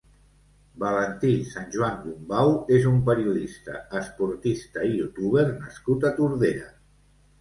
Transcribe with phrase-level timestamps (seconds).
[0.83, 6.73] Valentí Sanjuan Gumbau és un periodista, esportista i youtuber nascut a Tordera.